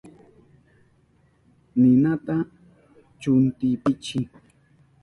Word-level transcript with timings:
Ninata 1.79 2.35
chuntipaychi. 3.21 4.19